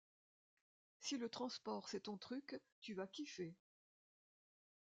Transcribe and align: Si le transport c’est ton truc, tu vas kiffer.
Si 0.99 1.19
le 1.19 1.29
transport 1.29 1.87
c’est 1.87 1.99
ton 1.99 2.17
truc, 2.17 2.59
tu 2.79 2.95
vas 2.95 3.05
kiffer. 3.05 3.53